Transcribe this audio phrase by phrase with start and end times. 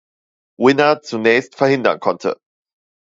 [0.57, 2.39] Winner, zunächst verhindern konnte.